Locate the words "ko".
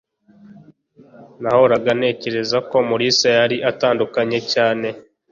2.69-2.77